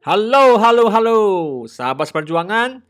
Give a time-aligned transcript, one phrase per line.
[0.00, 1.18] Halo, halo, halo,
[1.68, 2.80] sahabat perjuangan.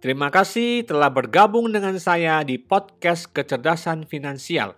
[0.00, 4.72] Terima kasih telah bergabung dengan saya di podcast kecerdasan finansial.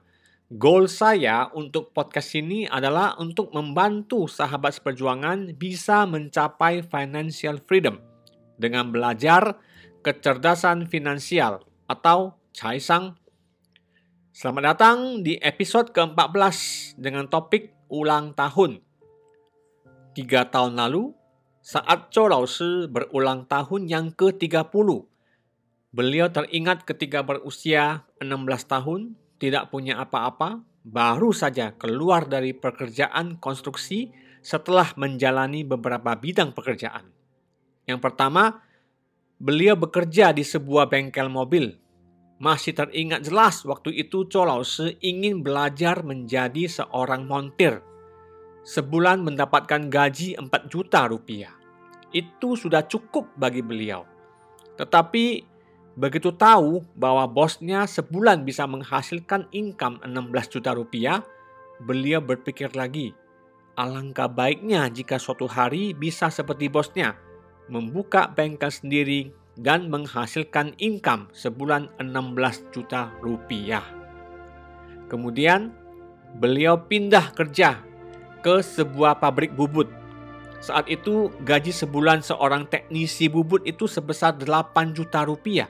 [0.51, 8.03] Goal saya untuk podcast ini adalah untuk membantu sahabat seperjuangan bisa mencapai financial freedom
[8.59, 9.55] dengan belajar
[10.03, 13.15] kecerdasan finansial atau Caisang.
[14.35, 18.83] Selamat datang di episode ke-14 dengan topik ulang tahun.
[20.19, 21.15] Tiga tahun lalu,
[21.67, 24.71] saat Zhou Lao Shi berulang tahun yang ke-30.
[25.91, 34.15] Beliau teringat ketika berusia 16 tahun, tidak punya apa-apa, baru saja keluar dari pekerjaan konstruksi
[34.47, 37.11] setelah menjalani beberapa bidang pekerjaan.
[37.83, 38.63] Yang pertama,
[39.43, 41.75] beliau bekerja di sebuah bengkel mobil.
[42.39, 47.83] Masih teringat jelas waktu itu Zhou Lao Shi ingin belajar menjadi seorang montir
[48.67, 51.55] sebulan mendapatkan gaji 4 juta rupiah.
[52.11, 54.03] Itu sudah cukup bagi beliau.
[54.75, 55.47] Tetapi
[55.95, 61.23] begitu tahu bahwa bosnya sebulan bisa menghasilkan income 16 juta rupiah,
[61.79, 63.15] beliau berpikir lagi,
[63.79, 67.15] alangkah baiknya jika suatu hari bisa seperti bosnya,
[67.71, 73.87] membuka bengkel sendiri dan menghasilkan income sebulan 16 juta rupiah.
[75.07, 75.71] Kemudian
[76.37, 77.81] beliau pindah kerja
[78.41, 79.89] ke sebuah pabrik bubut.
[80.61, 85.69] Saat itu gaji sebulan seorang teknisi bubut itu sebesar 8 juta rupiah.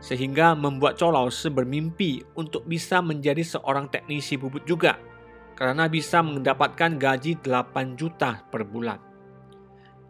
[0.00, 4.96] Sehingga membuat Colause bermimpi untuk bisa menjadi seorang teknisi bubut juga.
[5.54, 9.14] Karena bisa mendapatkan gaji 8 juta per bulan.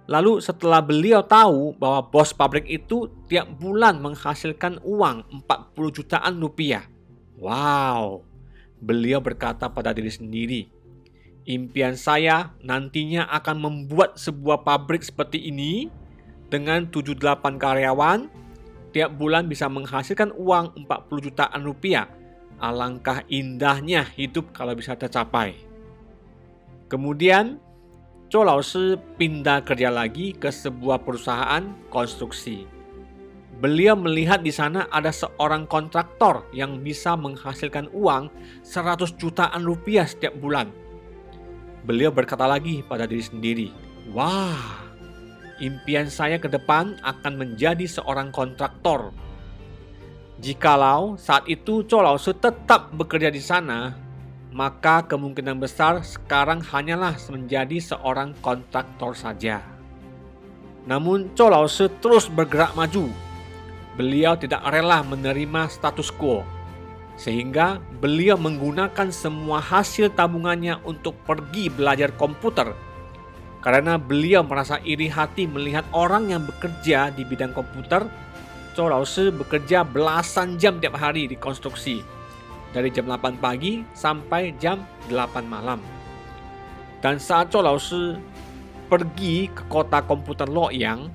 [0.05, 6.85] Lalu setelah beliau tahu bahwa bos pabrik itu tiap bulan menghasilkan uang 40 jutaan rupiah.
[7.41, 8.21] Wow,
[8.85, 10.69] beliau berkata pada diri sendiri,
[11.45, 15.93] Impian saya nantinya akan membuat sebuah pabrik seperti ini
[16.49, 18.33] dengan 7-8 karyawan
[18.97, 22.09] tiap bulan bisa menghasilkan uang 40 jutaan rupiah.
[22.57, 25.53] Alangkah indahnya hidup kalau bisa tercapai.
[26.89, 27.61] Kemudian,
[28.33, 31.61] Zhou Laoshi pindah kerja lagi ke sebuah perusahaan
[31.93, 32.65] konstruksi.
[33.61, 38.33] Beliau melihat di sana ada seorang kontraktor yang bisa menghasilkan uang
[38.65, 40.84] 100 jutaan rupiah setiap bulan
[41.85, 43.69] beliau berkata lagi pada diri sendiri,
[44.11, 44.83] "Wah,
[45.61, 49.13] impian saya ke depan akan menjadi seorang kontraktor."
[50.41, 53.95] Jikalau saat itu Zhou Laosu tetap bekerja di sana,
[54.51, 59.63] maka kemungkinan besar sekarang hanyalah menjadi seorang kontraktor saja.
[60.89, 63.09] Namun Zhou Laosu terus bergerak maju.
[63.95, 66.43] Beliau tidak rela menerima status quo
[67.15, 72.75] sehingga beliau menggunakan semua hasil tabungannya untuk pergi belajar komputer.
[73.65, 78.05] Karena beliau merasa iri hati melihat orang yang bekerja di bidang komputer,
[78.75, 82.03] Zhou Laoshi bekerja belasan jam tiap hari di konstruksi.
[82.75, 85.79] Dari jam 8 pagi sampai jam 8 malam.
[86.99, 88.19] Dan saat Zhou Laoshi
[88.91, 91.09] pergi ke kota komputer Loyang,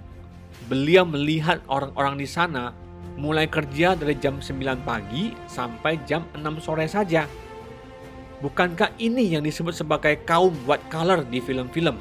[0.72, 2.74] beliau melihat orang-orang di sana
[3.20, 7.28] mulai kerja dari jam 9 pagi sampai jam 6 sore saja.
[8.40, 12.00] Bukankah ini yang disebut sebagai kaum white collar di film-film?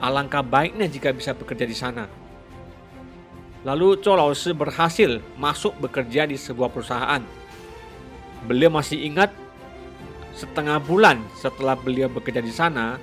[0.00, 2.08] Alangkah baiknya jika bisa bekerja di sana.
[3.68, 7.20] Lalu Zhou Laoshi berhasil masuk bekerja di sebuah perusahaan.
[8.48, 9.28] Beliau masih ingat
[10.32, 12.96] setengah bulan setelah beliau bekerja di sana,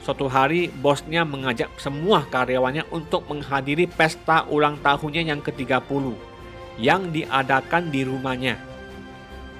[0.00, 6.35] suatu hari bosnya mengajak semua karyawannya untuk menghadiri pesta ulang tahunnya yang ke-30
[6.76, 8.60] yang diadakan di rumahnya.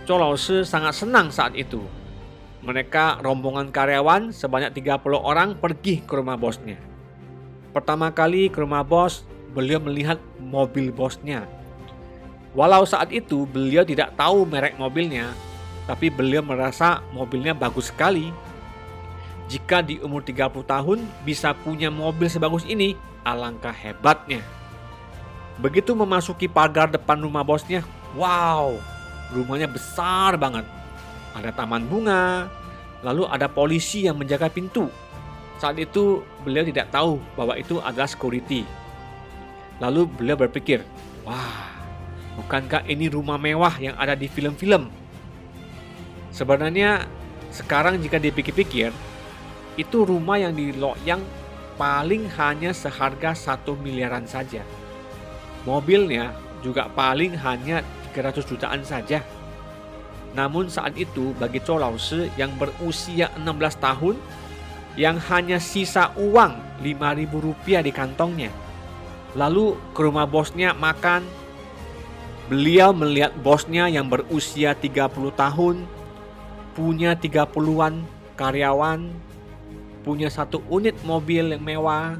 [0.06, 1.82] Laoshi sangat senang saat itu.
[2.62, 6.78] Mereka rombongan karyawan sebanyak 30 orang pergi ke rumah bosnya.
[7.74, 11.44] Pertama kali ke rumah bos, beliau melihat mobil bosnya.
[12.56, 15.34] Walau saat itu beliau tidak tahu merek mobilnya,
[15.84, 18.32] tapi beliau merasa mobilnya bagus sekali.
[19.46, 24.42] Jika di umur 30 tahun bisa punya mobil sebagus ini, alangkah hebatnya.
[25.56, 27.80] Begitu memasuki pagar depan rumah bosnya,
[28.12, 28.76] wow,
[29.32, 30.68] rumahnya besar banget.
[31.32, 32.48] Ada taman bunga,
[33.00, 34.92] lalu ada polisi yang menjaga pintu.
[35.56, 38.68] Saat itu beliau tidak tahu bahwa itu adalah security.
[39.80, 40.84] Lalu beliau berpikir,
[41.24, 41.72] wah,
[42.36, 44.92] bukankah ini rumah mewah yang ada di film-film?
[46.36, 47.08] Sebenarnya
[47.48, 48.92] sekarang jika dipikir-pikir,
[49.80, 51.24] itu rumah yang di Loyang
[51.80, 54.60] paling hanya seharga satu miliaran saja.
[55.66, 56.30] Mobilnya
[56.62, 57.82] juga paling hanya
[58.14, 59.20] 300 jutaan saja.
[60.32, 64.16] Namun saat itu bagi Chou Lao Shi yang berusia 16 tahun
[64.96, 68.52] yang hanya sisa uang 5000 rupiah di kantongnya.
[69.36, 71.24] Lalu ke rumah bosnya makan.
[72.46, 75.82] Beliau melihat bosnya yang berusia 30 tahun,
[76.78, 78.06] punya 30-an
[78.38, 79.10] karyawan,
[80.06, 82.14] punya satu unit mobil yang mewah,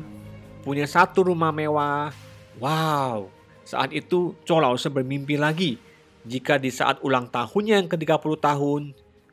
[0.67, 2.11] punya satu rumah mewah.
[2.59, 3.31] Wow,
[3.67, 5.83] saat itu Lao bermimpi lagi
[6.23, 8.83] jika di saat ulang tahunnya yang ke-30 tahun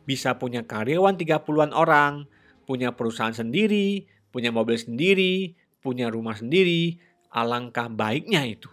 [0.03, 2.25] bisa punya karyawan 30-an orang,
[2.65, 6.97] punya perusahaan sendiri, punya mobil sendiri, punya rumah sendiri,
[7.30, 8.68] alangkah baiknya itu.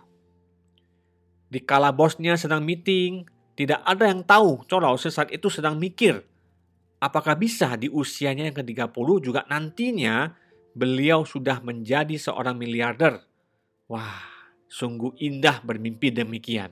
[1.53, 6.25] Di kala bosnya sedang meeting, tidak ada yang tahu Lao saat itu sedang mikir
[7.01, 10.37] apakah bisa di usianya yang ke-30 juga nantinya
[10.77, 13.25] beliau sudah menjadi seorang miliarder?
[13.91, 14.30] Wah,
[14.71, 16.71] sungguh indah bermimpi demikian.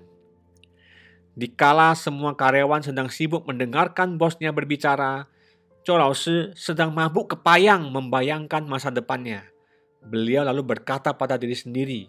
[1.35, 5.27] Dikala semua karyawan sedang sibuk mendengarkan bosnya berbicara,
[5.83, 5.99] Chou
[6.55, 9.47] sedang mabuk kepayang membayangkan masa depannya.
[10.05, 12.01] Beliau lalu berkata pada diri sendiri,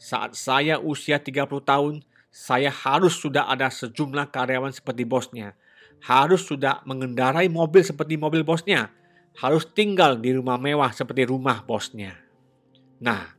[0.00, 1.94] saat saya usia 30 tahun,
[2.32, 5.54] saya harus sudah ada sejumlah karyawan seperti bosnya
[6.04, 8.92] harus sudah mengendarai mobil seperti mobil bosnya,
[9.40, 12.16] harus tinggal di rumah mewah seperti rumah bosnya.
[13.00, 13.35] Nah,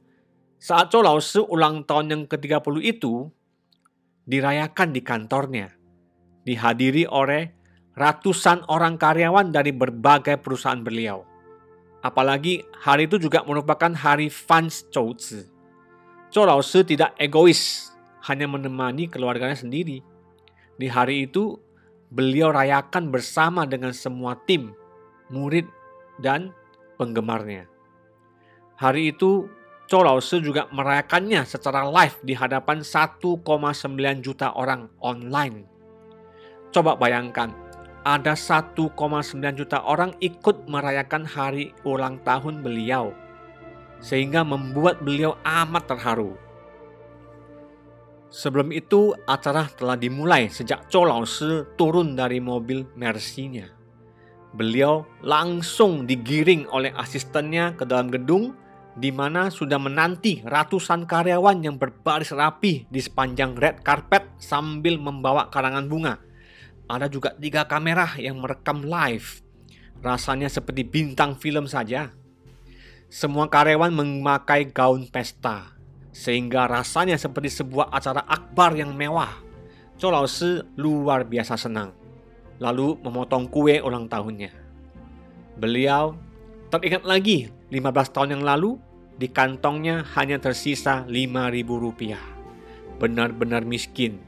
[0.57, 3.29] saat Lao ulang tahun yang ke-30 itu
[4.25, 5.69] dirayakan di kantornya,
[6.43, 7.53] dihadiri oleh
[7.93, 11.25] ratusan orang karyawan dari berbagai perusahaan beliau.
[12.01, 15.45] Apalagi hari itu juga merupakan hari Fans Chou Zi.
[16.29, 17.93] Chou Lao tidak egois,
[18.25, 20.01] hanya menemani keluarganya sendiri.
[20.77, 21.57] Di hari itu
[22.09, 24.73] beliau rayakan bersama dengan semua tim,
[25.33, 25.65] murid,
[26.21, 26.53] dan
[27.01, 27.65] penggemarnya.
[28.77, 29.49] Hari itu,
[29.87, 33.39] Lao juga merayakannya secara live di hadapan 1,9
[34.19, 35.63] juta orang online.
[36.75, 37.55] Coba bayangkan,
[38.03, 38.91] ada 1,9
[39.55, 43.15] juta orang ikut merayakan hari ulang tahun beliau,
[44.03, 46.35] sehingga membuat beliau amat terharu.
[48.27, 53.71] Sebelum itu, acara telah dimulai sejak Shi turun dari mobil Mercy-nya.
[54.51, 58.51] Beliau langsung digiring oleh asistennya ke dalam gedung
[58.97, 65.53] di mana sudah menanti ratusan karyawan yang berbaris rapi di sepanjang red carpet sambil membawa
[65.53, 66.17] karangan bunga.
[66.89, 69.45] Ada juga tiga kamera yang merekam live.
[70.01, 72.09] Rasanya seperti bintang film saja.
[73.07, 75.77] Semua karyawan memakai gaun pesta
[76.09, 79.29] sehingga rasanya seperti sebuah acara akbar yang mewah.
[80.01, 80.25] Chou Lao
[80.77, 81.93] luar biasa senang,
[82.57, 84.53] lalu memotong kue ulang tahunnya.
[85.57, 86.17] Beliau
[86.69, 88.77] teringat lagi 15 tahun yang lalu
[89.17, 92.21] di kantongnya hanya tersisa 5000 rupiah.
[93.01, 94.21] Benar-benar miskin.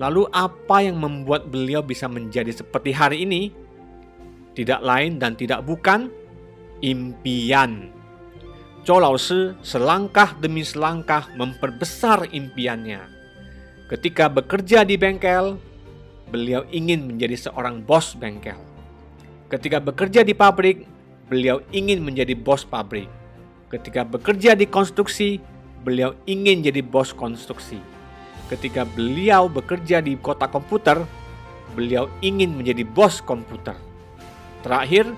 [0.00, 3.52] Lalu apa yang membuat beliau bisa menjadi seperti hari ini?
[4.56, 6.10] Tidak lain dan tidak bukan
[6.82, 7.92] impian.
[8.84, 13.00] Chou Lao selangkah demi selangkah memperbesar impiannya.
[13.88, 15.56] Ketika bekerja di bengkel,
[16.28, 18.58] beliau ingin menjadi seorang bos bengkel.
[19.48, 20.84] Ketika bekerja di pabrik,
[21.30, 23.08] beliau ingin menjadi bos pabrik.
[23.74, 25.42] Ketika bekerja di konstruksi,
[25.82, 27.82] beliau ingin jadi bos konstruksi.
[28.46, 31.02] Ketika beliau bekerja di kota komputer,
[31.74, 33.74] beliau ingin menjadi bos komputer.
[34.62, 35.10] Terakhir,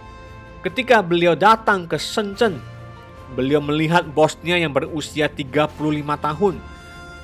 [0.65, 2.57] ketika beliau datang ke Shenzhen
[3.35, 5.75] beliau melihat bosnya yang berusia 35
[6.17, 6.55] tahun,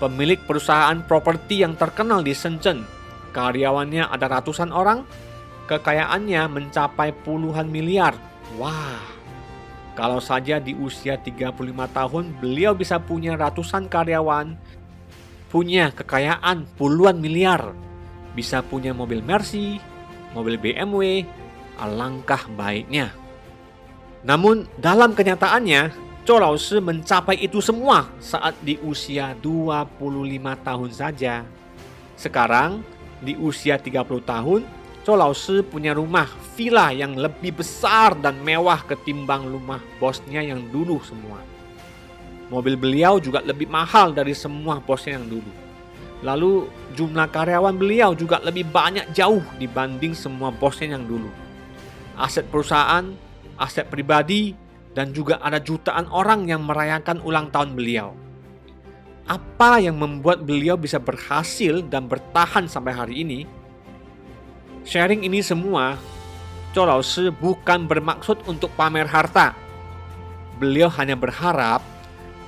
[0.02, 2.82] pemilik perusahaan properti yang terkenal di Shenzhen.
[3.30, 5.06] Karyawannya ada ratusan orang,
[5.70, 8.18] kekayaannya mencapai puluhan miliar.
[8.58, 9.00] Wah,
[9.92, 11.52] kalau saja di usia 35
[11.92, 14.56] tahun beliau bisa punya ratusan karyawan,
[15.52, 17.76] punya kekayaan puluhan miliar,
[18.32, 19.76] bisa punya mobil Mercy,
[20.32, 21.28] mobil BMW,
[21.76, 23.12] alangkah baiknya.
[24.24, 29.98] Namun dalam kenyataannya, Chou Lao Shi mencapai itu semua saat di usia 25
[30.62, 31.42] tahun saja.
[32.14, 32.86] Sekarang,
[33.18, 34.62] di usia 30 tahun,
[35.02, 35.34] Chou Lao
[35.66, 41.42] punya rumah villa yang lebih besar dan mewah ketimbang rumah bosnya yang dulu semua.
[42.50, 45.52] Mobil beliau juga lebih mahal dari semua bosnya yang dulu.
[46.22, 51.26] Lalu jumlah karyawan beliau juga lebih banyak jauh dibanding semua bosnya yang dulu.
[52.14, 53.10] Aset perusahaan
[53.62, 54.58] aset pribadi,
[54.92, 58.12] dan juga ada jutaan orang yang merayakan ulang tahun beliau.
[59.22, 63.46] apa yang membuat beliau bisa berhasil dan bertahan sampai hari ini?
[64.82, 65.94] Sharing ini semua,
[67.06, 69.54] Shi bukan bermaksud untuk pamer harta.
[70.58, 71.82] Beliau hanya berharap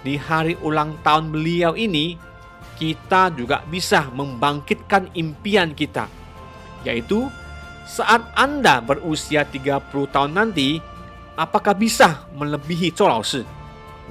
[0.02, 2.18] di hari ulang tahun beliau ini,
[2.74, 6.10] kita juga bisa membangkitkan impian kita,
[6.82, 7.30] yaitu
[7.86, 10.82] saat Anda berusia 30 tahun nanti,
[11.38, 13.46] apakah bisa melebihi Shi?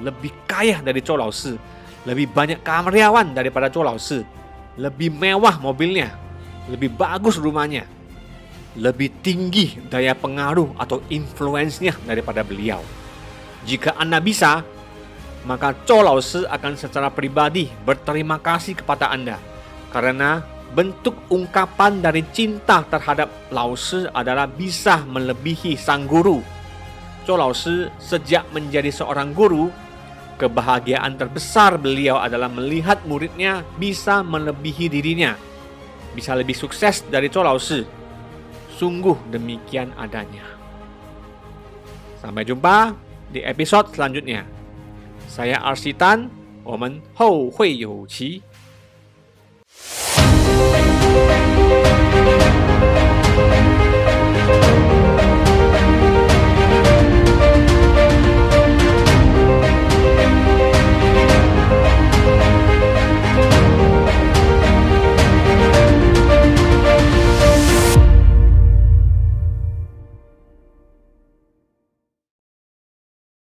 [0.00, 1.54] Lebih kaya dari Shi,
[2.08, 3.68] lebih banyak karyawan daripada
[4.00, 4.24] Shi,
[4.80, 6.16] lebih mewah mobilnya,
[6.72, 7.93] lebih bagus rumahnya,
[8.74, 12.82] lebih tinggi daya pengaruh atau influence-nya daripada beliau.
[13.64, 14.66] Jika Anda bisa,
[15.46, 19.38] maka Zhou Lao akan secara pribadi berterima kasih kepada Anda
[19.92, 20.42] karena
[20.74, 23.78] bentuk ungkapan dari cinta terhadap Lao
[24.10, 26.42] adalah bisa melebihi sang guru.
[27.24, 27.54] Zhou Lao
[28.00, 29.70] sejak menjadi seorang guru,
[30.36, 35.38] kebahagiaan terbesar beliau adalah melihat muridnya bisa melebihi dirinya,
[36.12, 37.56] bisa lebih sukses dari Zhou Lao
[38.75, 40.45] sungguh demikian adanya.
[42.19, 42.95] Sampai jumpa
[43.31, 44.43] di episode selanjutnya.
[45.29, 46.27] Saya Arsitan,
[46.63, 48.41] 我们后会有期。